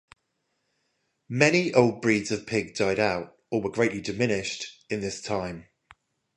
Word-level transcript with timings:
Many 1.29 1.75
old 1.75 2.01
breeds 2.01 2.31
of 2.31 2.47
pig 2.47 2.73
died 2.73 2.97
out, 2.99 3.37
or 3.51 3.61
were 3.61 3.69
greatly 3.69 4.01
diminished, 4.01 4.83
in 4.89 4.99
this 4.99 5.21
time. 5.21 5.67